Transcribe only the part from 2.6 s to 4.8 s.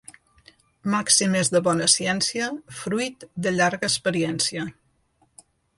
fruit de llarga experiència.